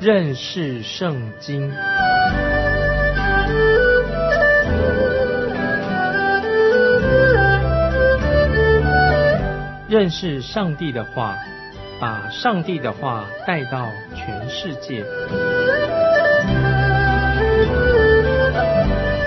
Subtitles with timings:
[0.00, 1.72] 认识圣经。
[9.88, 11.36] 认识上帝的话，
[12.00, 15.04] 把上帝的话带到全世界。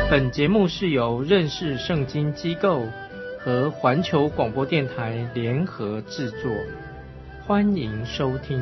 [0.10, 2.88] 本节目是由认识圣经机构
[3.46, 6.52] 和环球广播电台联合制作，
[7.46, 8.58] 欢迎收听。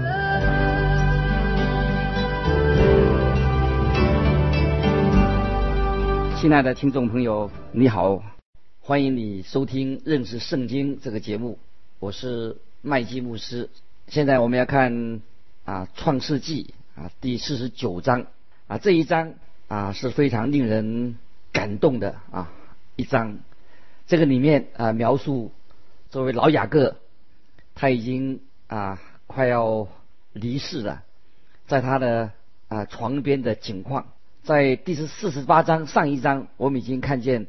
[6.37, 8.21] 亲爱的听众朋友，你好，
[8.81, 11.57] 欢迎你收听认识圣经这个节目。
[11.99, 13.69] 我是麦基牧师，
[14.07, 15.21] 现在我们要看
[15.63, 18.25] 啊《创世纪》啊第四十九章
[18.67, 19.35] 啊这一章
[19.69, 21.15] 啊是非常令人
[21.53, 22.51] 感动的啊
[22.97, 23.39] 一章。
[24.07, 25.51] 这个里面啊描述
[26.09, 26.97] 作为老雅各，
[27.75, 29.87] 他已经啊快要
[30.33, 31.03] 离世了，
[31.67, 32.31] 在他的
[32.67, 37.47] 啊床边的景况，在第十四十八章上一章我们已经看见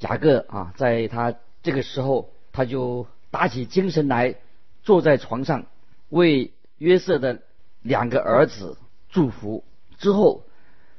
[0.00, 3.06] 雅各啊在他这个时候他就。
[3.28, 4.36] 打起精神来，
[4.82, 5.66] 坐在床上
[6.08, 7.42] 为约瑟的
[7.82, 8.78] 两个儿子
[9.10, 9.62] 祝福。
[9.98, 10.44] 之后，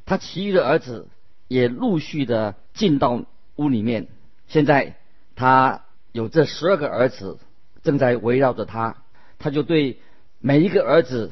[0.06, 1.08] 他其余的儿子
[1.48, 3.24] 也陆续的进到
[3.56, 4.08] 屋里面。
[4.48, 4.96] 现在
[5.36, 7.38] 他有这十二个儿子
[7.84, 8.98] 正在围绕着他，
[9.40, 10.00] 他就对
[10.40, 11.32] 每一个儿子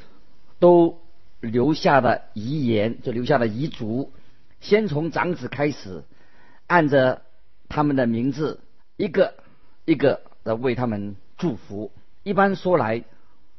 [0.59, 1.02] 都
[1.39, 4.11] 留下了遗言，就留下了遗嘱。
[4.61, 6.03] 先从长子开始，
[6.67, 7.21] 按着
[7.69, 8.59] 他们的名字
[8.97, 9.33] 一个
[9.86, 10.21] 一个。
[10.45, 11.91] 的为他们祝福。
[12.21, 13.03] 一般说来，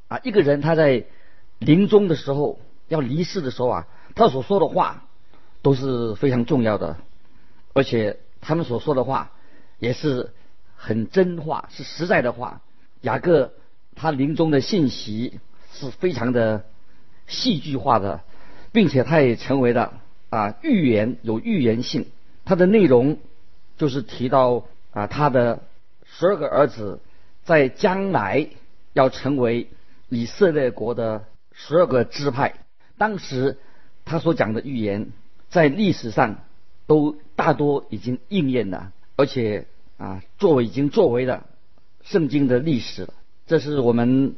[0.06, 1.04] 啊，一个人他在
[1.58, 5.02] 临终的时候要离世的时候啊，他所说的话
[5.62, 6.96] 都是非常重要的，
[7.72, 9.32] 而且他们所说的话
[9.78, 10.32] 也是
[10.74, 12.60] 很真话，是实在的话。
[13.02, 13.52] 雅各
[13.94, 15.40] 他临终的信息
[15.72, 16.64] 是非常的
[17.26, 18.20] 戏剧化的，
[18.72, 22.06] 并且他也成为了啊预言，有预言性。
[22.44, 23.18] 它的内容
[23.76, 25.62] 就是提到啊他的。
[26.08, 27.00] 十二个儿子
[27.44, 28.48] 在将来
[28.94, 29.68] 要成为
[30.08, 32.54] 以色列国的十二个支派。
[32.96, 33.58] 当时
[34.04, 35.08] 他所讲的预言，
[35.50, 36.36] 在历史上
[36.86, 39.66] 都大多已经应验了，而且
[39.98, 41.46] 啊，作为已经作为了
[42.04, 43.14] 圣经的历史了。
[43.46, 44.36] 这是我们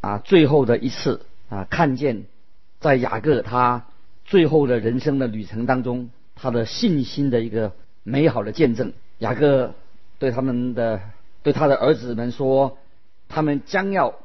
[0.00, 2.24] 啊最后的一次啊看见，
[2.80, 3.86] 在雅各他
[4.24, 7.72] 最后的人生的旅程当中，他的信心的一个
[8.02, 8.92] 美好的见证。
[9.18, 9.74] 雅各
[10.18, 11.00] 对他们的。
[11.42, 12.76] 对他的儿子们说，
[13.28, 14.16] 他们将要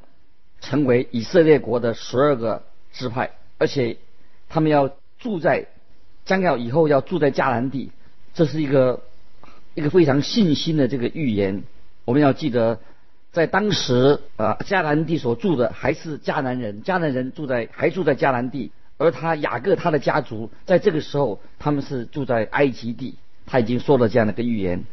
[0.59, 3.29] 成为以色列国的十二个支派，
[3.59, 3.97] 而且
[4.49, 4.89] 他们要
[5.19, 5.67] 住在
[6.25, 7.91] 将要以后要住在迦南地，
[8.33, 9.03] 这是一个
[9.73, 11.63] 一个非常信心的这个预言。
[12.05, 12.79] 我们要记得，
[13.31, 23.15] 在当时啊，迦南地所住的还是迦南人，迦南人住在还住在迦南地，而他雅各他的家族在这个时候他们是住在埃及地。
[23.45, 24.83] 他已经说了这样的一个预言。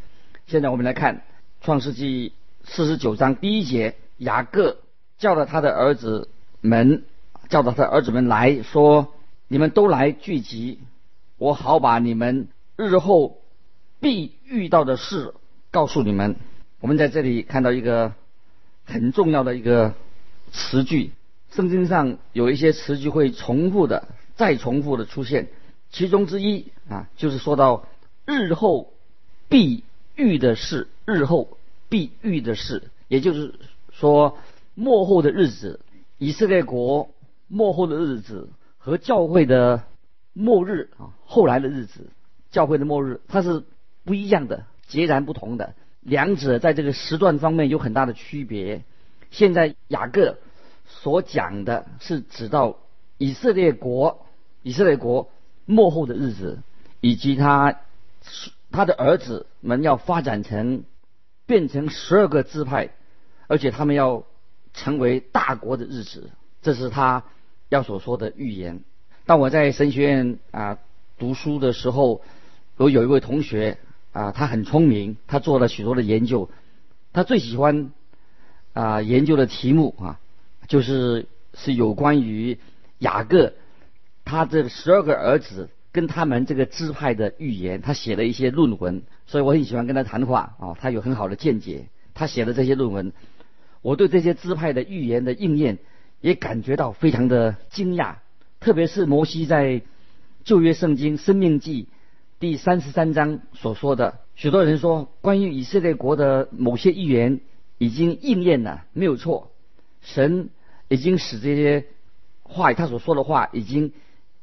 [0.47, 1.21] 现在我们来看。
[1.61, 2.31] 创世纪
[2.63, 4.77] 四十九章第一节，雅各
[5.17, 6.29] 叫了他的儿子
[6.61, 7.03] 们，
[7.49, 9.09] 叫到他的儿子们来说
[9.49, 10.79] ：“你们都来聚集，
[11.37, 12.47] 我好把你们
[12.77, 13.38] 日后
[13.99, 15.33] 必遇到的事
[15.71, 16.35] 告诉你们。”
[16.81, 18.13] 我们在这里看到一个
[18.85, 19.93] 很重要的一个
[20.51, 21.11] 词句，
[21.51, 25.49] 圣经上有一些词句会重复的、再重复的出现，
[25.91, 27.85] 其中之一啊，就是说到
[28.25, 28.93] 日后
[29.49, 29.83] 必
[30.15, 30.87] 遇的事。
[31.05, 31.57] 日后
[31.89, 33.55] 必遇的事，也就是
[33.91, 34.37] 说，
[34.75, 35.79] 末后的日子，
[36.19, 37.09] 以色列国
[37.47, 39.83] 末后的日子和教会的
[40.33, 42.11] 末日啊，后来的日子，
[42.51, 43.63] 教会的末日，它是
[44.09, 48.81] 不一样的，截然不同的，两者在这个时段方面有很大的区别。
[49.29, 50.39] 现在雅各
[50.87, 52.77] 所讲的是指到
[53.19, 54.25] 以色列国，
[54.63, 55.29] 以色列国
[55.67, 56.57] 末后的日子，
[57.01, 57.81] 以及他
[58.71, 60.83] 他的儿子们要发展成。
[61.45, 62.89] 变成十二个支派，
[63.47, 64.23] 而且他们要
[64.75, 66.29] 成为大国的日子，
[66.61, 67.23] 这是他
[67.69, 68.81] 要所说的预言。
[69.25, 70.77] 当我在神学院啊
[71.17, 72.21] 读书的时候，
[72.77, 73.79] 我有一位同学
[74.11, 76.49] 啊，他很聪明，他做了许多的研究。
[77.13, 77.91] 他最喜欢
[78.73, 80.19] 啊研究的题目啊，
[80.67, 82.57] 就是是有关于
[82.99, 83.53] 雅各
[84.25, 85.69] 他这十二个儿子。
[85.91, 90.77] 跟他们这个支派的预言，他写了一些论文，所以我很喜欢跟他谈话啊。
[90.79, 93.11] 他有很好的见解，他写的这些论文，
[93.81, 95.79] 我对这些支派的预言的应验
[96.21, 98.17] 也感觉到非常的惊讶。
[98.59, 99.81] 特别是摩西在
[100.43, 101.83] 旧约圣经《生命记》
[102.39, 104.19] 第三十三章所说的。
[104.35, 107.41] 许多人说，关于以色列国的某些预言
[107.77, 109.51] 已经应验了，没有错。
[110.01, 110.49] 神
[110.87, 111.85] 已经使这些
[112.43, 113.91] 话，他所说的话已经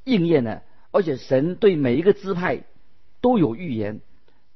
[0.05, 2.65] 应验了，而且神对每一个支派
[3.23, 4.01] 都有预言，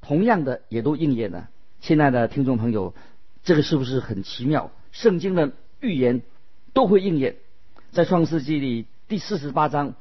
[0.02, 1.48] 同样的也都应验了。
[1.81, 2.92] 亲爱的听众朋友，
[3.42, 4.70] 这个是不是很奇妙？
[4.92, 6.20] 圣经的预言
[6.75, 7.37] 都会应验。
[7.90, 9.94] 在创世纪里第四十八章，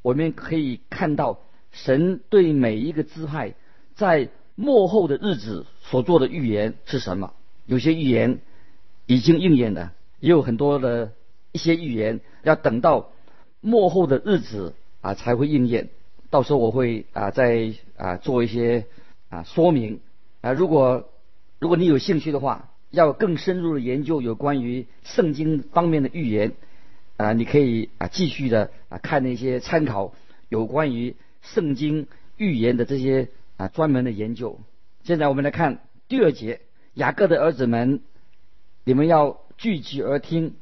[0.00, 1.40] 我们可以看到
[1.76, 3.54] 神对每一个支派
[3.94, 7.34] 在末后的日子所做的预言是什么。
[7.66, 8.38] 有些预言
[9.04, 11.12] 已经应验了，也有很多的
[11.52, 13.10] 一些预言要等到
[13.60, 15.90] 末后的日子啊才会应验。
[16.30, 18.86] 到时候我会啊再啊做一些
[19.28, 20.00] 啊说明
[20.40, 20.52] 啊。
[20.52, 21.08] 如果
[21.58, 26.54] 如果你有兴趣的话，要更深入的研究有关于圣经方面的预言，
[27.16, 30.14] 啊，你可以啊继续的啊看那些参考
[30.48, 31.14] 有关于
[31.54, 32.06] 圣经
[32.36, 34.60] 预言的这些啊专门的研究。
[35.04, 36.60] 现在我们来看第二节，
[36.94, 38.00] 雅各的儿子们，
[38.84, 40.54] 你们要聚集而听，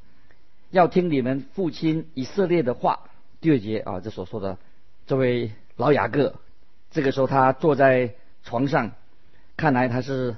[0.70, 3.10] 要听你们父亲以色列的话。
[3.40, 4.58] 第二节啊，这所说的
[5.06, 6.36] 这位老雅各，
[6.90, 8.14] 这个时候他坐在
[8.44, 8.92] 床上，
[9.56, 10.36] 看来他是。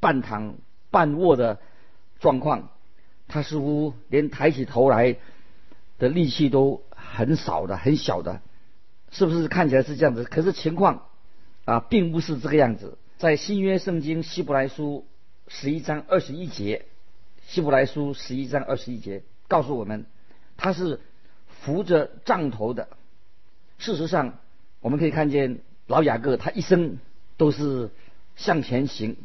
[0.00, 0.54] 半躺
[0.92, 1.58] 半卧的
[2.20, 2.68] 状况，
[3.26, 5.16] 他似乎连抬起头来
[5.98, 8.40] 的力气都很少的、很小的，
[9.10, 10.24] 是不是看起来是这样子？
[10.24, 11.06] 可是情况
[11.64, 12.98] 啊，并不是这个样子。
[13.16, 15.04] 在新约圣经希伯来书
[15.48, 16.84] 十一章二十一节，
[17.46, 20.06] 希伯来书十一章二十一节告诉我们，
[20.56, 21.00] 他是
[21.62, 22.88] 扶着杖头的。
[23.78, 24.38] 事实上，
[24.80, 26.98] 我们可以看见老雅各他一生
[27.36, 27.90] 都是
[28.36, 29.16] 向前行。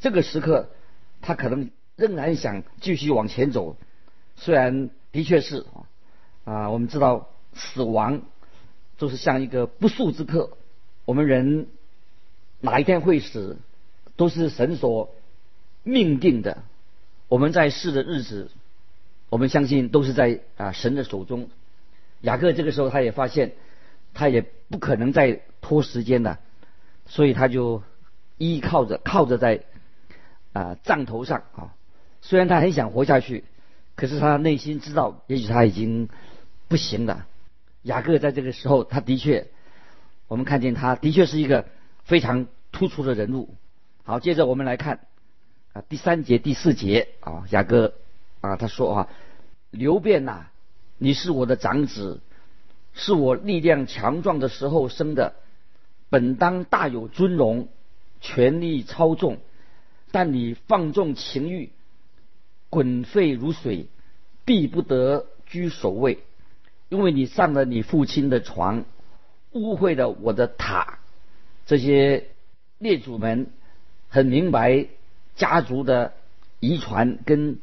[0.00, 0.70] 这个时刻，
[1.20, 3.76] 他可能仍然想继续往前走，
[4.34, 5.86] 虽然的确是啊，
[6.52, 8.22] 啊，我们知道死亡
[9.02, 10.56] 就是像一个不速之客，
[11.04, 11.66] 我们人
[12.60, 13.56] 哪一天会死，
[14.14, 15.12] 都是神所
[15.82, 16.62] 命定的。
[17.26, 18.48] 我们在世的日子，
[19.28, 21.50] 我们相信都是在啊神的手中。
[22.20, 23.54] 雅各这个时候他也发现，
[24.14, 26.38] 他也不可能再拖时间了，
[27.06, 27.82] 所以他就
[28.38, 29.64] 依靠着靠着在。
[30.52, 31.74] 啊，杖头上啊，
[32.20, 33.42] 虽然他很想活下去，
[33.96, 36.08] 可是他内心知道，也许他已经
[36.68, 37.26] 不行了。
[37.82, 39.48] 雅各在这个时候，他的确，
[40.28, 41.66] 我们看见他的确是一个
[42.04, 43.54] 非常突出的人物。
[44.04, 45.00] 好，接着我们来看
[45.72, 47.94] 啊，第三节、第四节啊，雅各
[48.40, 49.08] 啊，他说啊，
[49.70, 50.46] 刘辩呐，
[50.98, 52.20] 你是我的长子，
[52.92, 55.34] 是我力量强壮的时候生的，
[56.10, 57.68] 本当大有尊荣，
[58.20, 59.38] 权力操纵。
[60.14, 61.70] 但你放纵情欲，
[62.68, 63.86] 滚沸如水，
[64.44, 66.18] 必不得居首位，
[66.92, 68.84] 因为你上了你父亲的床，
[69.52, 70.98] 误会了我的塔。
[71.64, 72.26] 这些
[72.76, 73.46] 列祖们
[74.10, 74.88] 很明白
[75.34, 76.12] 家族的
[76.60, 77.58] 遗传跟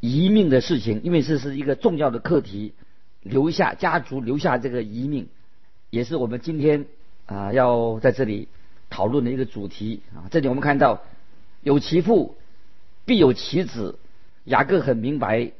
[0.00, 2.74] 遗命的事情，因为这是一个重要的课题，
[3.22, 5.28] 留下家族留下这个遗命，
[5.88, 6.84] 也是我们今天
[7.24, 8.48] 啊要在这里
[8.90, 10.28] 讨论的一个主题啊。
[10.30, 11.02] 这里我们看到。
[11.62, 12.36] 有其父，
[13.06, 13.98] 必有其子。
[14.44, 15.52] 雅各很明白，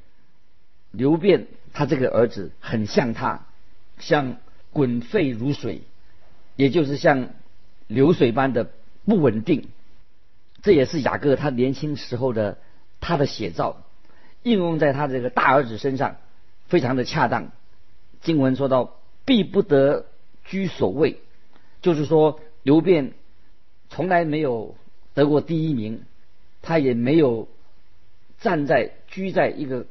[0.90, 3.46] 刘辩他这个儿子很像他，
[3.98, 4.36] 像
[4.72, 5.82] 滚沸如水，
[6.56, 7.30] 也就是像
[7.86, 8.70] 流水般的
[9.04, 9.68] 不稳定。
[10.62, 12.58] 这也是雅各他年轻时候的
[13.00, 13.82] 他的写照，
[14.42, 16.16] 应用在他这个大儿子身上，
[16.68, 17.50] 非常的恰当。
[18.20, 20.06] 经文说到，必不得
[20.44, 21.18] 居首位，
[21.80, 23.12] 就是说刘辩
[23.90, 24.76] 从来没有。
[25.14, 26.06] 得过第一名，
[26.62, 27.46] 他也没有
[28.40, 29.84] 站在居在一个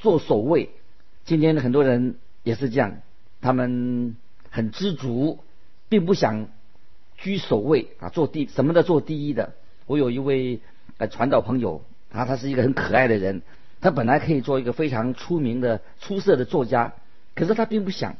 [0.00, 0.70] 做首位。
[1.30, 3.02] 今天的很多人也是这样，
[3.40, 4.16] 他们
[4.50, 5.38] 很知足，
[5.88, 6.48] 并不想
[7.16, 9.52] 居首位啊，做第什么的做第一的。
[9.86, 10.58] 我有一位
[10.98, 13.42] 呃传道朋友啊，他是一个很可爱的人，
[13.80, 16.94] 他本来可以做一个非常出名的出色的作家，
[17.36, 18.16] 可是他并不想，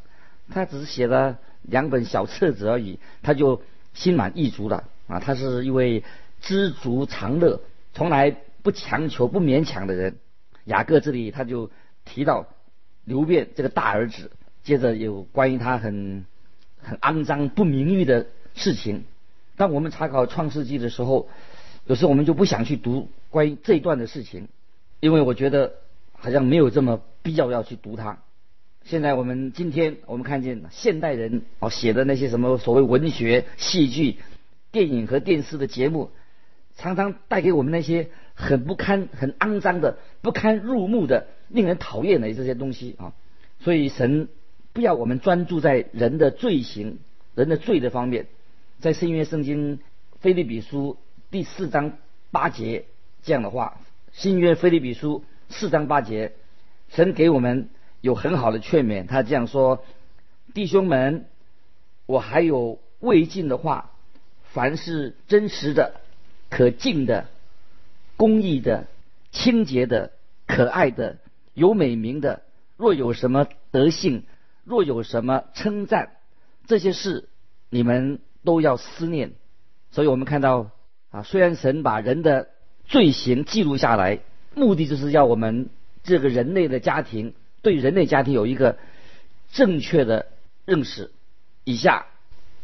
[0.48, 3.60] 他只是写了两本小册子而已，他就
[3.92, 4.84] 心满意足了。
[5.08, 6.04] 啊，他是一位
[6.40, 7.60] 知足常乐、
[7.92, 10.18] 从来不强求、不勉强的人。
[10.62, 11.72] 雅各这里他就
[12.04, 12.46] 提到
[13.10, 14.30] 刘辩这个大儿子，
[14.62, 16.24] 接着有关于他很
[16.80, 19.04] 很肮脏、不名誉的事情。
[19.56, 21.28] 当我们查考创世纪的时候，
[21.86, 24.46] 有时候我们就不想去读关于这一段的事情，
[25.00, 25.72] 因为我觉得
[26.12, 28.18] 好像没有这么必要要去读它。
[28.84, 34.18] 现在我们今天我们看见现代人哦写的那些什么所谓文学、戏剧。
[34.72, 36.12] 电影和电视的节目
[36.76, 43.12] 常常带给我们那些很不堪、很肮脏的、不堪入目的、令人讨厌的这些东西啊！
[43.60, 44.28] 所以神
[44.72, 46.98] 不要我们专注在人的罪行、
[47.34, 48.26] 人的罪的方面，
[48.80, 49.80] 在新约圣经
[50.20, 50.96] 菲利比书
[51.30, 51.92] 第四章
[52.30, 52.84] 八节
[53.22, 53.80] 这样的话，
[54.12, 56.32] 新约菲利比书四章八节，
[56.88, 57.68] 神给我们
[58.00, 59.84] 有很好的劝勉，他这样说：
[60.54, 61.26] 弟兄们，
[62.06, 63.90] 我还有未尽的话，
[64.52, 66.00] 凡是真实的、
[66.48, 67.26] 可敬的、
[68.16, 68.86] 公义的、
[69.32, 70.12] 清洁的、
[70.46, 71.18] 可爱的、
[71.54, 72.42] 有美名的，
[72.76, 74.24] 若有什么德性，
[74.64, 76.16] 若有什么称赞，
[76.66, 77.28] 这些事
[77.68, 79.32] 你们都要思念。
[79.90, 80.70] 所以我们看到
[81.10, 82.48] 啊，虽然神把人的
[82.84, 84.20] 罪行记录下来，
[84.54, 85.70] 目的就是要我们
[86.02, 88.78] 这个人类的家庭对人类家庭有一个
[89.52, 90.26] 正确的
[90.64, 91.10] 认识。
[91.64, 92.06] 以下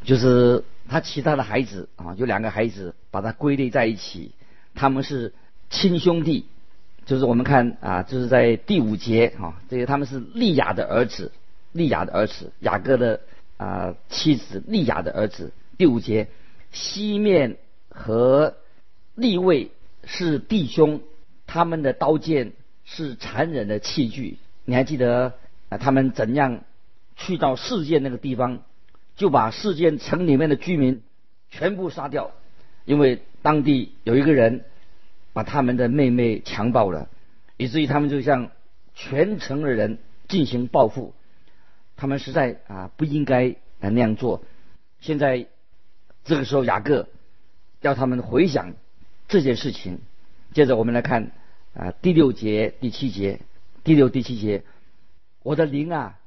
[0.05, 4.33] 就是他其他的孩子啊，有两个孩子，把他归类在一起，
[4.75, 5.33] 他们是
[5.71, 6.47] 亲兄弟。
[7.07, 11.31] 就是我们看啊，就是在第五节啊，这个他们是利亚的儿子，
[11.71, 13.21] 利亚的儿子，雅各的
[13.57, 15.53] 啊妻子利亚的儿子。
[15.79, 16.27] 第五节，
[16.73, 17.59] 西面
[17.89, 18.57] 和
[19.15, 19.71] 利位
[20.05, 21.01] 是弟兄，
[21.47, 22.53] 他们的刀剑
[22.85, 24.39] 是残忍的器具。
[24.65, 25.35] 你还记得
[25.69, 26.65] 啊，他们怎样
[27.15, 28.65] 去到事件那个地方，
[29.15, 31.03] 就把事件城里面的居民
[31.53, 32.33] 全部杀掉，
[32.85, 34.65] 因为当地有一个人。
[35.37, 37.11] 把他们的妹妹强暴了，
[37.59, 38.51] 以至于他们就向
[38.95, 41.13] 全城的人进行报复。
[41.95, 44.43] 他们实在啊不应该那样做。
[44.99, 45.47] 现在
[46.25, 47.11] 这个时候，雅各
[47.83, 48.73] 要他们回想
[49.29, 49.99] 这件事情。
[50.55, 51.33] 接着我们来看
[51.75, 53.41] 啊第六节、第七节、
[53.85, 54.63] 第六、第七节。
[55.43, 56.19] 我的灵啊，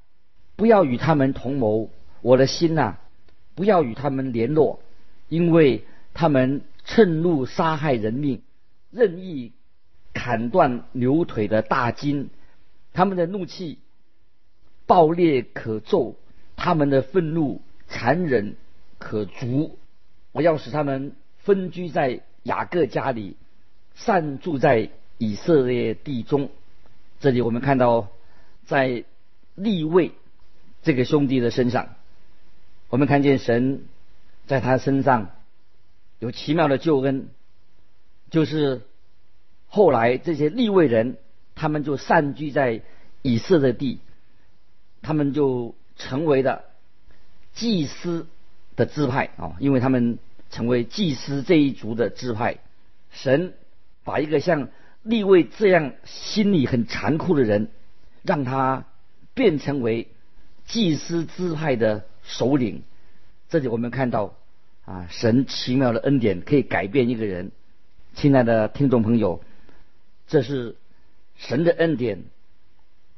[0.56, 1.90] 不要与他们同谋；
[2.22, 2.98] 我的心呐，
[3.56, 4.82] 不要与他们联络，
[5.30, 8.44] 因为他们趁怒杀害人命。
[8.92, 9.54] 任意
[10.14, 12.30] 砍断牛腿的大金，
[12.94, 13.80] 他们的怒气
[14.86, 16.16] 暴烈可咒，
[16.56, 18.56] 他们的愤怒残忍
[18.98, 19.78] 可足。
[20.32, 23.36] 我要使他们分居在雅各家里，
[23.96, 26.50] 散住在以色列地中。
[27.20, 28.10] 这里我们看到，
[28.66, 29.04] 在
[29.56, 30.12] 立位
[30.82, 31.96] 这个兄弟的身上，
[32.90, 33.84] 我们看见神
[34.48, 35.32] 在他身上
[36.20, 37.28] 有奇妙的救恩。
[38.30, 38.82] 就是
[39.68, 41.18] 后来这些立位人，
[41.56, 42.82] 他们就散居在
[43.22, 44.00] 以色列地，
[45.02, 46.64] 他们就成为了
[47.54, 48.28] 祭司
[48.76, 50.20] 的支派啊，因为他们
[50.50, 52.58] 成为祭司这一族的支派。
[53.12, 53.54] 神
[54.04, 54.70] 把一个像
[55.02, 57.70] 立位这样心里很残酷的人，
[58.24, 58.86] 让他
[59.34, 60.08] 变成为
[60.66, 62.84] 祭司支派的首领。
[63.50, 64.36] 这里我们看到
[64.86, 67.52] 啊，神奇妙的恩典可以改变一个人。
[68.20, 69.42] 亲爱的听众朋友，
[70.28, 70.76] 这是
[71.38, 72.26] 神的恩典，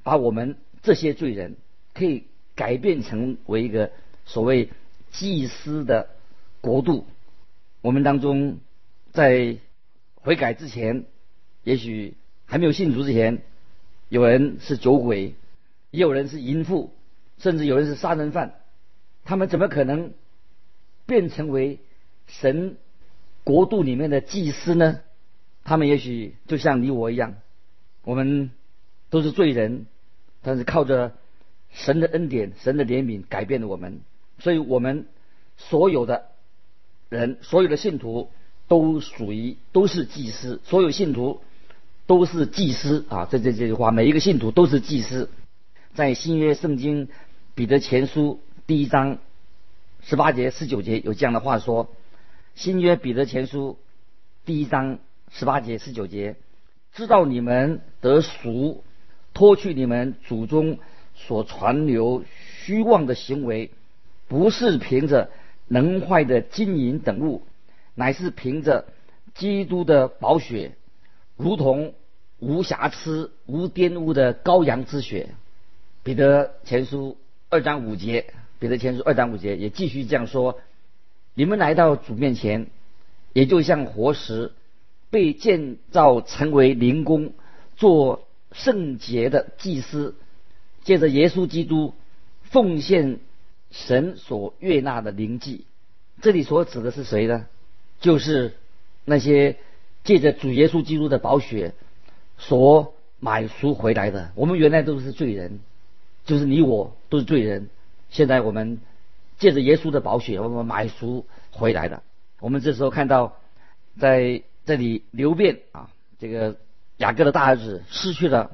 [0.04, 1.56] 把我们这些罪人
[1.96, 3.92] 可以改变成为一个
[4.28, 4.70] 所谓
[5.10, 6.10] 祭司的
[6.62, 7.08] 国度。
[7.82, 8.60] 我们当中
[9.12, 9.58] 在
[10.18, 11.06] 悔改之前，
[11.64, 12.14] 也许
[12.46, 13.42] 还没有信主之前，
[14.08, 15.34] 有人是酒鬼，
[15.90, 16.94] 也有人是淫妇，
[17.40, 18.54] 甚至有人是杀人犯，
[19.26, 20.14] 他们怎么可能
[21.08, 21.80] 变成为
[22.28, 22.78] 神？
[23.44, 25.00] 国度里面的祭司呢，
[25.64, 27.36] 他们也许就像你我一样，
[28.04, 28.52] 我们
[29.10, 29.88] 都是罪人，
[30.44, 31.14] 但是靠着
[31.72, 34.02] 神的恩典、神的怜悯改变了我们，
[34.38, 35.08] 所以我们
[35.58, 36.26] 所有的
[37.10, 38.30] 人、所有的信徒
[38.68, 41.42] 都属于都是祭司，所有信徒
[42.06, 43.28] 都是祭司啊！
[43.32, 45.30] 这这这句话，每一个信徒都是祭司。
[45.96, 47.10] 在新约圣经
[47.56, 49.18] 彼得前书第一章
[50.04, 51.90] 十八节、十九节有这样的话说。
[52.56, 53.80] 新约彼得前书
[54.46, 55.00] 第一章
[55.32, 56.36] 十八节十九节，
[56.94, 58.84] 知道你们得赎，
[59.34, 60.78] 脱去你们祖宗
[61.16, 62.24] 所传流
[62.64, 63.72] 虚妄的行为，
[64.28, 65.32] 不是凭着
[65.68, 67.42] 能坏的金银等物，
[67.96, 68.86] 乃是凭着
[69.34, 70.74] 基督的宝血，
[71.38, 71.94] 如同
[72.40, 75.30] 无瑕疵、无玷污的羔羊之血。
[76.04, 77.18] 彼得前书
[77.50, 80.60] 二章五节，彼得前书二章五节也继续这样说。
[81.34, 82.68] 你们来到主面前，
[83.32, 84.52] 也就像活石
[85.10, 87.34] 被建造成为灵宫，
[87.78, 90.16] 做圣洁的祭司，
[90.84, 91.94] 借着耶稣基督
[92.44, 93.20] 奉献
[93.72, 95.66] 神所悦纳的灵祭。
[96.22, 97.48] 这里所指的是谁呢？
[98.02, 98.54] 就是
[99.06, 99.56] 那些
[100.04, 101.74] 借着主耶稣基督的宝血
[102.38, 104.32] 所买赎回来的。
[104.36, 105.60] 我们原来都是罪人，
[106.26, 107.70] 就是你我都是罪人。
[108.10, 108.82] 现在我们。
[109.42, 112.04] 借着耶稣的宝血，我们买赎回来的。
[112.40, 113.38] 我们这时候看到，
[114.00, 116.58] 在这里流变啊，这个
[116.98, 118.52] 雅各的大儿子失去了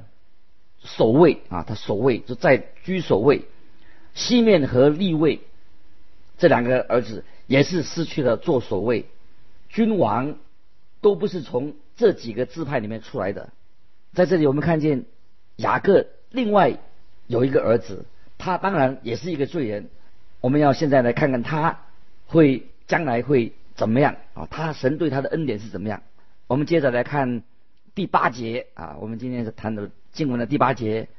[0.81, 3.41] 守卫啊，他守卫就在居守卫。
[4.13, 5.41] 西面和利位
[6.37, 9.07] 这两个儿子也是失去了做守卫。
[9.67, 10.37] 君王
[11.01, 13.49] 都不是从这几个支派里面出来的。
[14.13, 15.03] 在这里，我们看见
[15.57, 16.79] 雅各另外
[17.27, 18.05] 有一个儿子，
[18.37, 19.89] 他当然也是一个罪人。
[20.47, 21.81] 我们要现在来看看他
[22.25, 24.47] 会将来会怎么样啊？
[24.49, 26.03] 他神对他的恩典是怎么样？
[26.47, 27.43] 我们接着来看
[27.93, 31.09] 第八节啊，我们今天是谈的经文的第八节。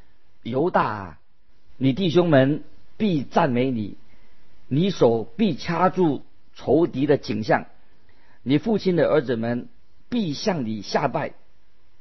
[0.45, 1.19] 犹大，
[1.77, 2.65] 你弟兄们
[2.97, 3.99] 必赞美你，
[4.67, 6.23] 你手必掐住
[6.55, 7.67] 仇敌的景象，
[8.43, 9.69] 你父亲的儿子们
[10.09, 11.33] 必向你下拜。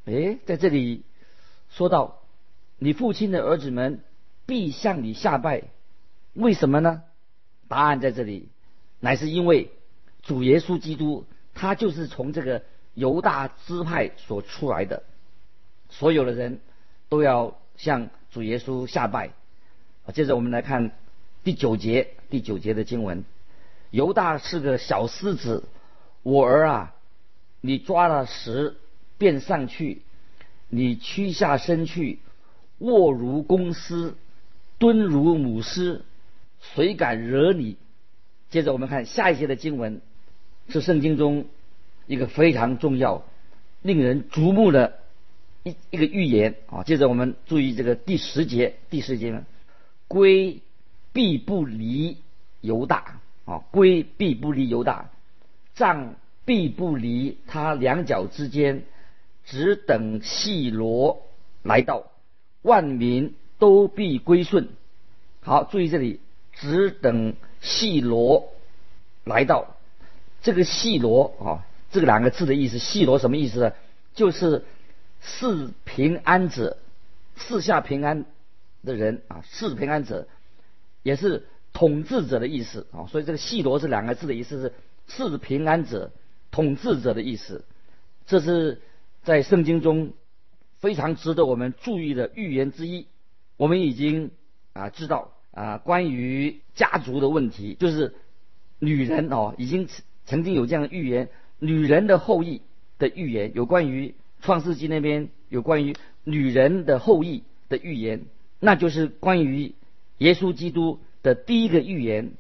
[0.05, 1.03] 诶，在这里
[1.71, 2.21] 说到
[2.79, 3.99] 你父亲的儿子们
[4.45, 5.63] 必向你下拜，
[6.33, 7.03] 为什么呢？
[7.67, 8.49] 答案在这里，
[8.99, 9.71] 乃是因为
[10.23, 15.03] 主耶稣基督他就是从这个犹大支派所出来的，
[15.89, 16.59] 所有的人
[17.09, 19.31] 都要向主耶稣下拜。
[20.05, 20.91] 啊接着我们来看
[21.43, 23.23] 第九节，第九节的经文：
[23.91, 25.63] 犹大是个小狮子，
[26.23, 26.95] 我儿啊，
[27.61, 28.75] 你抓了石。
[29.19, 30.03] 便上去，
[30.69, 32.19] 你屈下身去，
[32.77, 34.13] 卧如公狮，
[34.77, 36.03] 蹲如母狮，
[36.59, 37.77] 谁敢惹你？
[38.49, 40.01] 接着我们看下一节的经文，
[40.69, 41.45] 是圣经中
[42.05, 43.25] 一个非常重要、
[43.81, 44.99] 令人瞩目的
[45.63, 46.83] 一一个预言啊。
[46.83, 49.45] 接着我们注意这个第十节，第十节呢，
[50.07, 50.61] 龟
[51.13, 52.17] 必不离
[52.61, 55.09] 犹大啊，龟必不离犹大，
[55.75, 58.83] 杖必不离他两脚之间。
[59.49, 61.25] 只等细罗
[61.63, 62.11] 来到，
[62.63, 64.67] 万民都必归顺。
[65.39, 66.19] 好，注意这里，
[66.59, 68.53] 只等细罗
[69.23, 69.75] 来到。
[70.41, 73.73] 这个细罗啊，这个两个字的意思，细罗什么意思呢？
[74.13, 74.65] 就是
[75.21, 76.77] 四平安者，
[77.35, 78.25] 四下平安
[78.83, 80.27] 的人啊，四平安者，
[81.03, 83.07] 也是统治者的意思啊。
[83.07, 84.73] 所以这个细罗这两个字的意思是
[85.07, 86.11] 四平安者、
[86.51, 87.65] 统治者的意思。
[88.25, 88.81] 这是。
[89.23, 90.13] 在圣经中
[90.79, 93.07] 非常值得我们注意的预言之一，
[93.57, 94.31] 我们已经
[94.71, 98.13] 啊知道啊关于家族的问题，就是
[98.79, 99.87] 女人哦已经
[100.25, 102.61] 曾经有这样的预言，女人的后裔
[102.99, 108.21] 的预言，有关于创世纪那边有关于女人的后裔的预言，
[108.59, 109.73] 那就是关于
[110.19, 112.31] 耶稣基督的第一个预言。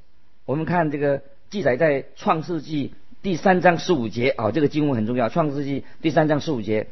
[0.45, 2.93] 我们看这个记载在创世纪。
[3.23, 5.27] 第三章十五节啊，这个经文很重要。
[5.27, 6.87] 创世纪第三章十五节，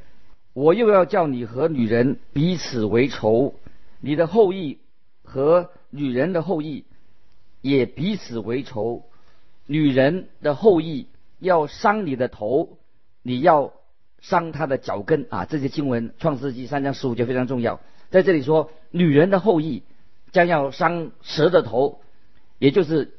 [0.54, 3.54] 我又要叫你和女人彼此为仇，
[4.02, 4.80] 你的后裔
[5.26, 6.86] 和女人的后裔
[7.62, 9.04] 也彼此为仇。
[9.66, 11.08] 女人的后裔
[11.40, 12.78] 要伤你的头，
[13.22, 13.74] 你要
[14.22, 15.46] 伤她的脚跟啊！
[15.46, 17.82] 这些经文，创世纪三章十五节非常重要。
[18.10, 19.84] 在这里说，女人的后裔
[20.32, 22.00] 将要伤蛇的头，
[22.60, 23.18] 也就是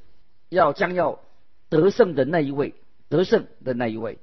[0.48, 1.20] 要将要
[1.68, 2.74] 得胜的那一位。
[3.08, 4.18] 得胜的那一位，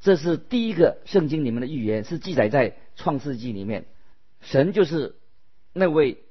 [0.00, 3.84] 这是第一个圣经里面的预言，是记载在创世纪里面。
[4.40, 5.16] 神就是
[5.74, 6.22] 那位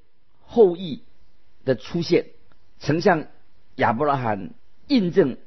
[0.52, 1.02] 后裔
[1.66, 2.26] 的出现，
[2.80, 3.26] 曾向
[3.76, 4.52] 亚伯拉罕
[4.88, 5.38] 印证，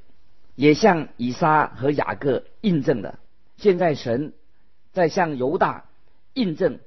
[0.56, 3.18] 也向以撒和雅各印证的。
[3.58, 4.32] 现在神
[4.92, 5.84] 在向犹大
[6.32, 6.80] 印证，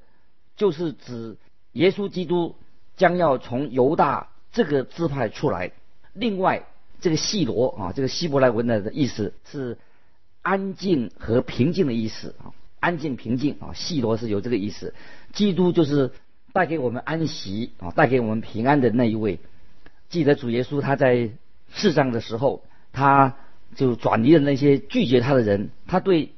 [0.56, 1.38] 就是指
[1.74, 2.56] 耶稣基督
[2.96, 5.72] 将要从犹大这个支派出来。
[6.14, 6.66] 另外。
[7.00, 9.78] 这个细罗啊，这个希伯来文的意思是
[10.42, 14.96] 安静和平静的意思啊，安静平静啊，细罗是有这个意思。
[15.32, 16.12] 基督就是
[16.58, 19.38] 带给我们安息啊，带给我们平安的那一位。
[20.10, 21.30] 记得主耶稣他在
[21.72, 23.36] 世上的时候，他
[23.76, 26.32] 就转离了那些拒绝他的人，他对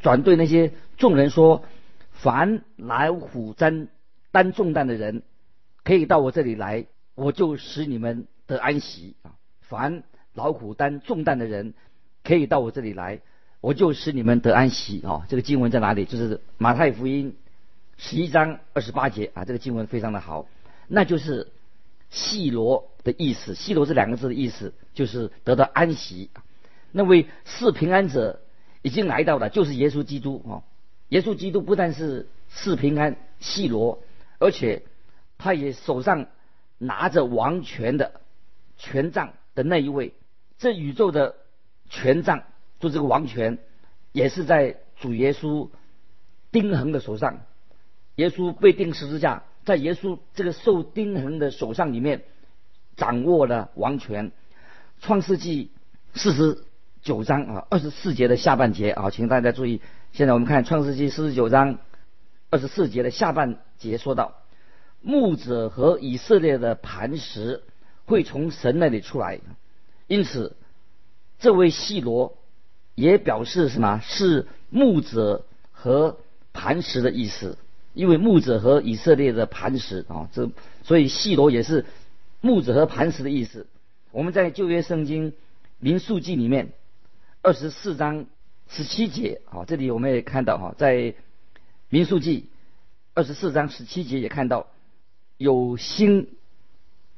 [0.00, 1.64] 转对那些众人说
[2.12, 3.88] ：“凡来虎担
[4.30, 5.22] 担重担的人，
[5.84, 11.74] 可以到我这里来，我就使你们得安息啊。”凡劳苦担重担的人，
[12.24, 13.20] 可以到我这里来，
[13.60, 15.26] 我就使你们得安息啊！
[15.28, 16.06] 这个经文在哪里？
[16.06, 17.36] 就是马太福音
[17.96, 19.44] 十一章二十八节啊！
[19.44, 20.46] 这个经文非常的好，
[20.88, 21.52] 那就是
[22.10, 23.54] 细罗的意思。
[23.54, 26.30] 细罗这两个字的意思就是得到安息。
[26.90, 28.40] 那位是平安者
[28.82, 30.62] 已经来到了，就是耶稣基督啊！
[31.08, 34.02] 耶稣基督不但是是平安细罗，
[34.38, 34.82] 而且
[35.38, 36.26] 他也手上
[36.78, 38.20] 拿着王权的
[38.76, 39.34] 权杖。
[39.54, 40.14] 的那一位，
[40.56, 41.34] 这宇宙的
[41.90, 42.44] 权杖，
[42.80, 43.58] 就这个王权，
[44.12, 45.68] 也是在主耶稣
[46.50, 47.42] 钉痕的手上。
[48.22, 52.22] 耶稣被钉十字架，在耶稣这个受钉痕的手上里面，
[52.96, 54.30] 掌握了王权。
[55.00, 55.72] 创世纪
[56.14, 56.64] 四十
[57.02, 59.80] 九章啊，二十四节的下半节啊，请大家注意。
[60.12, 61.78] 现在我们看创世纪四十九章
[62.48, 64.34] 二十四节的下半节，说到
[65.00, 67.64] 牧者和以色列的磐石。
[68.04, 69.38] 会从神那里出来，
[70.08, 70.56] 因此
[71.38, 72.36] 这位细罗
[72.96, 74.00] 也表示什么？
[74.02, 76.18] 是牧者和
[76.52, 77.56] 磐石的意思。
[77.94, 80.50] 因为牧者和以色列的磐石啊，这
[80.82, 81.84] 所以细罗也是
[82.40, 83.66] 牧者和磐石的意思。
[84.10, 85.34] 我们在旧约圣经
[85.78, 86.72] 民数记里面
[87.42, 88.26] 二十四章
[88.68, 91.14] 十七节啊，这里我们也看到哈，在
[91.90, 92.48] 民数记
[93.14, 94.68] 二十四章十七节也看到
[95.36, 96.28] 有星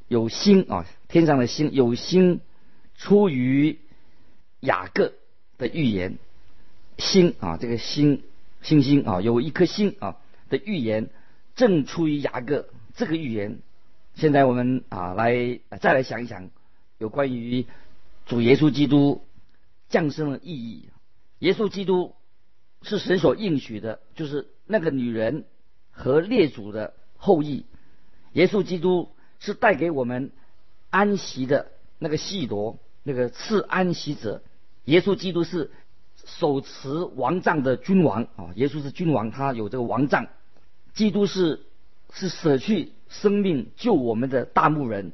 [0.08, 2.40] 有星啊，天上的星有星
[2.96, 3.78] 出于
[4.58, 5.12] 雅各
[5.56, 6.18] 的预言，
[6.98, 8.22] 星啊，这个星
[8.62, 10.16] 星星啊，有一颗星啊。
[10.48, 11.10] 的预言
[11.54, 13.58] 正出于雅各，这个预言，
[14.14, 16.50] 现在我们啊来再来想一想，
[16.98, 17.66] 有关于
[18.26, 19.24] 主耶稣基督
[19.88, 20.88] 降生的意义。
[21.38, 22.14] 耶稣基督
[22.82, 25.44] 是神所应许的，就是那个女人
[25.90, 27.66] 和列祖的后裔。
[28.32, 30.32] 耶稣基督是带给我们
[30.90, 34.42] 安息的那个细罗，那个赐安息者。
[34.84, 35.70] 耶稣基督是。
[36.24, 40.26] 手持王杖的君王啊，耶稣是君王，他有这个王杖。
[40.94, 41.66] 基督是
[42.12, 45.12] 是舍去生命救我们的大牧人，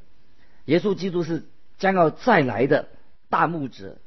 [0.65, 1.43] 耶稣基督是
[1.77, 2.87] 将要再来的
[3.29, 3.97] 大牧者。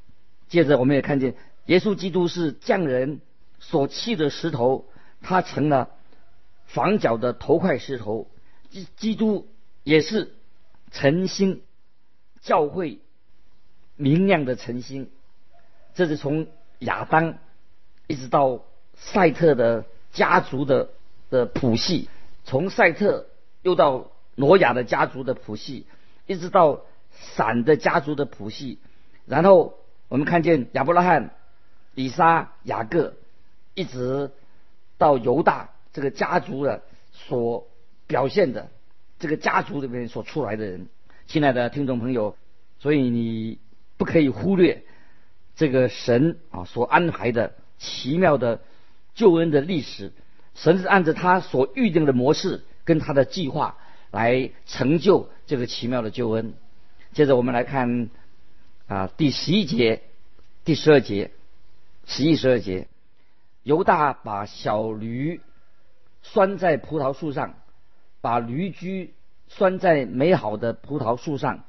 [0.49, 1.35] 接着我们也看见，
[1.67, 3.21] 耶稣基督是匠人
[3.59, 4.87] 所弃的石头，
[5.21, 5.91] 他成了
[6.67, 8.31] 房角的头块石头。
[8.71, 9.49] 基基督
[9.83, 10.35] 也是
[10.91, 11.63] 晨星，
[12.41, 13.01] 教会
[13.97, 15.11] 明亮的晨星。
[15.95, 16.47] 这是从。
[16.85, 17.39] 亚当
[18.07, 18.61] 一直到
[18.95, 20.91] 赛特的家族的
[21.31, 22.09] 的谱系，
[22.45, 23.27] 从赛特
[23.63, 25.87] 又到挪亚的家族的谱系，
[26.27, 26.83] 一直到
[27.37, 28.79] 闪的家族的谱系，
[29.27, 29.75] 然后
[30.09, 31.31] 我们看见亚伯拉罕、
[31.95, 33.15] 以撒、雅各，
[33.75, 34.31] 一直
[34.99, 37.67] 到犹大这个家族的所
[38.07, 38.69] 表现的
[39.19, 40.89] 这个家族里面所出来的人，
[41.27, 42.37] 亲爱的听众朋友，
[42.79, 43.59] 所以你
[43.97, 44.85] 不可以忽略。
[45.57, 48.61] 这个神啊所安排的奇妙的
[49.15, 50.13] 救恩的历史，
[50.55, 53.77] 神是按照他所预定的模式跟他的计划
[54.11, 56.55] 来成就这个奇妙的救恩。
[57.13, 58.11] 接着我们来看
[58.89, 60.03] 啊第十一节、
[60.65, 61.31] 第十二节、
[62.07, 62.89] 十一、十二节，
[63.63, 65.41] 犹大把小驴
[66.23, 67.55] 拴在葡萄树上，
[68.21, 69.15] 把驴驹
[69.47, 71.65] 拴在美好的葡萄树上，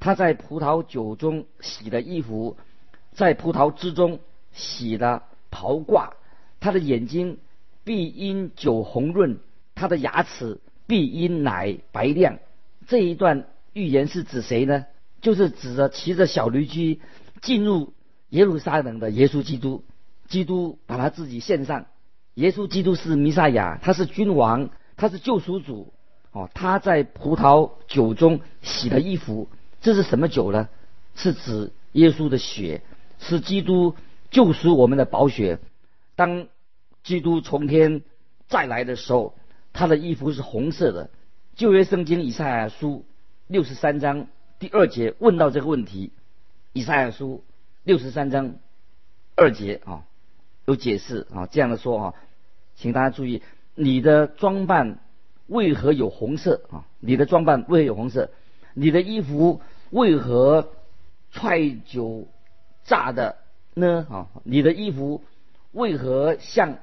[0.00, 2.56] 他在葡萄酒中洗的衣服。
[3.18, 4.20] 在葡萄之中
[4.52, 6.10] 洗了袍褂，
[6.60, 7.38] 他的眼睛
[7.82, 9.40] 必因酒红润，
[9.74, 12.38] 他的牙齿必因奶白亮。
[12.86, 14.86] 这一段预言是指谁呢？
[15.20, 17.00] 就是指着骑着小驴驹
[17.42, 17.92] 进入
[18.28, 19.82] 耶路撒冷的耶稣基督。
[20.28, 21.86] 基督把他自己献上，
[22.34, 25.92] 耶稣基督是弥撒亚，他是君王，他是救赎主。
[26.30, 29.48] 哦，他在葡萄酒中洗了衣服，
[29.80, 30.68] 这是什么酒呢？
[31.16, 32.82] 是指耶稣的血。
[33.18, 33.96] 是基督
[34.30, 35.58] 救赎我们的宝血。
[36.16, 36.48] 当
[37.02, 38.02] 基督从天
[38.48, 39.34] 再来的时候，
[39.72, 41.10] 他的衣服是红色的。
[41.54, 43.04] 旧约圣经以赛亚书
[43.46, 44.26] 六十三章
[44.58, 46.12] 第二节问到这个问题。
[46.72, 47.44] 以赛亚书
[47.82, 48.54] 六十三章
[49.36, 50.04] 二节啊，
[50.66, 52.14] 有解释啊，这样的说啊，
[52.76, 53.42] 请大家注意，
[53.74, 55.00] 你的装扮
[55.46, 56.84] 为何有红色啊？
[57.00, 58.30] 你的装扮为何有红色？
[58.74, 60.72] 你的衣服为何
[61.32, 62.28] 踹酒？
[62.88, 63.36] 炸的
[63.74, 64.06] 呢？
[64.10, 65.22] 啊，你的衣服
[65.72, 66.78] 为何像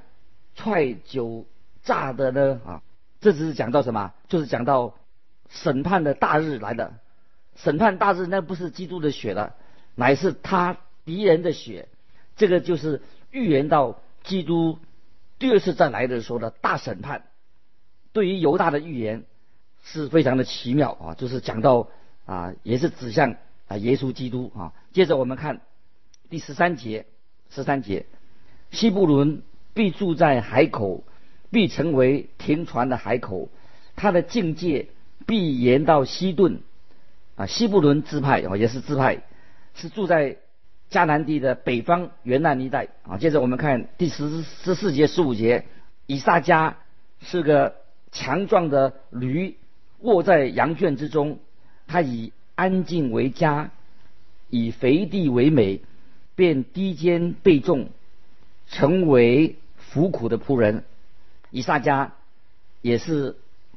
[0.54, 1.44] 踹酒
[1.82, 2.60] 炸的呢？
[2.64, 2.82] 啊，
[3.20, 4.12] 这只是讲到什么？
[4.28, 4.94] 就是讲到
[5.50, 6.94] 审判的大日来的。
[7.56, 9.56] 审判大日那不是基督的血了，
[9.96, 11.88] 乃是他敌人的血。
[12.36, 14.78] 这个就是预言到基督
[15.40, 17.24] 第二次再来的时候的大审判。
[18.12, 19.24] 对于犹大的预言
[19.82, 21.88] 是非常的奇妙啊，就是讲到
[22.26, 24.72] 啊，也是指向啊耶稣基督啊。
[24.92, 25.60] 接着我们看。
[26.28, 27.06] 第十三节，
[27.50, 28.06] 十三节，
[28.70, 29.42] 西布伦
[29.74, 31.04] 必住在海口，
[31.50, 33.48] 必成为停船的海口。
[33.94, 34.88] 他的境界
[35.24, 36.60] 必延到西顿，
[37.36, 39.22] 啊，西布伦支派啊，也是支派，
[39.74, 40.36] 是住在
[40.90, 43.18] 迦南地的北方原南一带啊。
[43.18, 45.64] 接着我们看第十十四节、十五节，
[46.06, 46.74] 以撒迦
[47.20, 47.76] 是个
[48.10, 49.56] 强壮的驴，
[50.00, 51.38] 卧在羊圈之中，
[51.86, 53.70] 他以安静为家，
[54.50, 55.80] 以肥地为美。
[56.36, 57.88] 便低肩背重，
[58.68, 60.84] 成为服苦的仆人。
[61.50, 62.12] 以撒家
[62.82, 63.36] 也是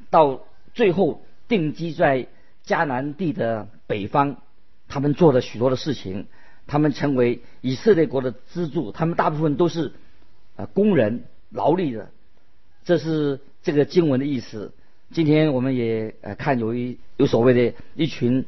[0.09, 0.41] 到
[0.73, 2.27] 最后定居在
[2.65, 4.37] 迦南地的北方，
[4.87, 6.27] 他们做了许多的事情，
[6.67, 8.91] 他们成为以色列国的支柱。
[8.91, 9.93] 他们大部分都是
[10.55, 12.11] 啊工人劳力的，
[12.83, 14.73] 这是这个经文的意思。
[15.11, 18.45] 今天我们也呃看有一有所谓的一群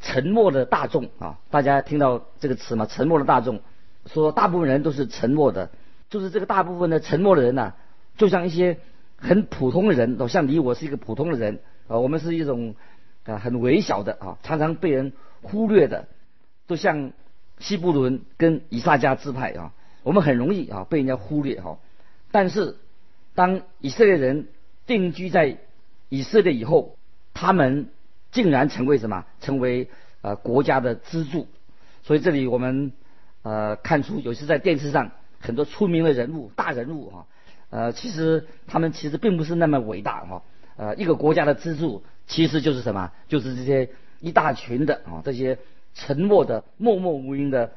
[0.00, 2.86] 沉默的大众啊，大家听到这个词吗？
[2.86, 3.60] 沉默的大众，
[4.06, 5.70] 说大部分人都是沉默的，
[6.08, 7.74] 就是这个大部分的沉默的人呢，
[8.16, 8.78] 就像一些
[9.16, 11.58] 很普通的人，都像你我是一个普通的人
[11.88, 12.76] 啊，我们是一种
[13.24, 16.06] 啊很微小的啊，常常被人忽略的，
[16.68, 17.10] 都像
[17.58, 19.72] 西布伦跟以撒加支派啊，
[20.04, 21.78] 我们很容易啊被人家忽略哈。
[22.30, 22.76] 但是
[23.34, 24.46] 当以色列人
[24.86, 25.58] 定居在
[26.08, 26.96] 以色列以后，
[27.34, 27.88] 他们。
[28.30, 29.24] 竟然成为什么？
[29.40, 29.88] 成为
[30.22, 31.48] 呃国家的支柱。
[32.02, 32.92] 所以这里我们
[33.42, 35.10] 呃看出，有时在电视上
[35.40, 37.26] 很多出名的人物、大人物啊，
[37.70, 40.42] 呃，其实他们其实并不是那么伟大哈。
[40.76, 43.12] 呃，一个国家的支柱其实就是什么？
[43.28, 45.58] 就是这些一大群的啊，这些
[45.94, 47.72] 沉默的、默默无名的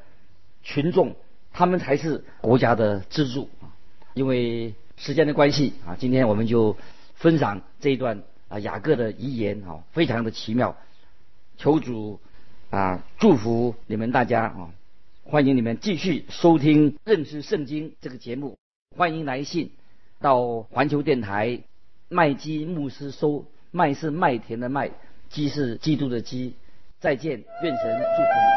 [0.62, 1.16] 群众，
[1.52, 3.74] 他们才是国家的支柱啊。
[4.14, 6.76] 因为时间的关系啊，今天我们就
[7.14, 8.22] 分享这一段。
[8.52, 10.76] 啊，雅各的遗言啊，非常的奇妙。
[11.56, 12.20] 求主
[12.68, 14.70] 啊，祝福你们大家啊，
[15.24, 18.58] 欢迎你们继续收听认识圣经这个节目。
[18.94, 19.70] 欢迎来信
[20.20, 21.60] 到环球电台
[22.10, 24.90] 麦基牧师收，麦是麦田的麦，
[25.30, 26.54] 基是基督的基。
[27.00, 28.51] 再见，愿神祝福你。